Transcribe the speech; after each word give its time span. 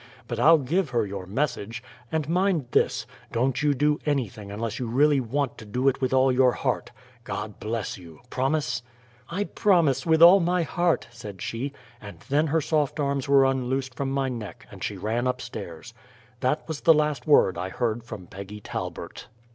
But 0.27 0.39
I'll 0.39 0.57
give 0.57 0.89
her 0.89 1.05
your 1.05 1.27
message. 1.27 1.83
And 2.11 2.27
mind 2.27 2.65
this 2.71 3.05
don't 3.31 3.61
you 3.61 3.75
do 3.75 3.99
anything 4.03 4.51
unless 4.51 4.79
you 4.79 4.87
really 4.87 5.19
want 5.19 5.59
to 5.59 5.63
do 5.65 5.87
it 5.87 6.01
with 6.01 6.11
all 6.11 6.31
your 6.31 6.53
heart. 6.53 6.89
God 7.23 7.59
bless 7.59 7.99
you! 7.99 8.19
Promise?" 8.31 8.81
"I 9.29 9.43
promise, 9.43 10.03
WITH 10.03 10.23
ALL 10.23 10.39
MY 10.39 10.63
HEART," 10.63 11.07
said 11.11 11.39
she, 11.39 11.71
and 12.01 12.19
then 12.29 12.47
her 12.47 12.61
soft 12.61 12.99
arms 12.99 13.27
were 13.27 13.45
unloosed 13.45 13.93
from 13.93 14.09
my 14.09 14.27
neck 14.27 14.65
and 14.71 14.83
she 14.83 14.97
ran 14.97 15.27
up 15.27 15.39
stairs. 15.39 15.93
That 16.39 16.67
was 16.67 16.81
the 16.81 16.95
last 16.95 17.27
word 17.27 17.55
I 17.55 17.69
heard 17.69 18.03
from 18.03 18.25
Peggy 18.25 18.59
Talbert. 18.59 19.27